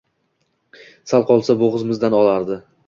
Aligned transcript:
Sal 1.11 1.29
qolsa 1.29 1.59
bo`g`zimizdan 1.63 2.21
olardi 2.23 2.63